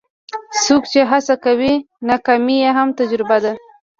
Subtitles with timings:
[0.63, 1.73] څوک چې هڅه کوي،
[2.07, 3.51] ناکامي یې هم تجربه ده.